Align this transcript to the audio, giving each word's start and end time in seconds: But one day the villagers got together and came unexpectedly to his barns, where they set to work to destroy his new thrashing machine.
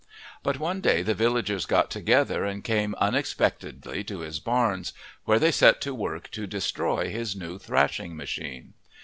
But 0.41 0.57
one 0.57 0.81
day 0.81 1.03
the 1.03 1.13
villagers 1.13 1.67
got 1.67 1.91
together 1.91 2.43
and 2.43 2.63
came 2.63 2.95
unexpectedly 2.95 4.03
to 4.05 4.21
his 4.21 4.39
barns, 4.39 4.93
where 5.25 5.37
they 5.37 5.51
set 5.51 5.79
to 5.81 5.93
work 5.93 6.31
to 6.31 6.47
destroy 6.47 7.11
his 7.11 7.35
new 7.35 7.59
thrashing 7.59 8.15
machine. 8.15 8.73